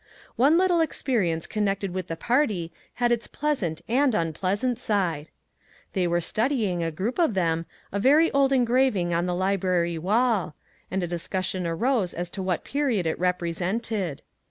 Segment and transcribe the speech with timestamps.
[0.35, 5.27] One little experience connected with the party had its pleasant and unpleasant side.
[5.93, 10.55] They were studying, a group of them, a very old engraving on the library wall,
[10.89, 14.23] and a discus sion arose as to what period it represented.